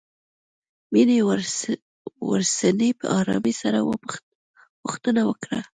[0.91, 1.17] مينې
[2.29, 3.79] ورڅنې په آرامۍ سره
[4.83, 5.59] پوښتنه وکړه.